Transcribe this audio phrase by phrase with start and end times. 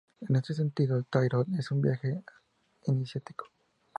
[0.27, 2.23] En este sentido, el Tarot es un Viaje
[2.87, 3.45] Iniciático.